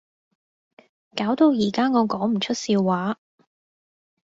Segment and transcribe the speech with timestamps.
[1.15, 3.19] 搞到而家我講唔出笑話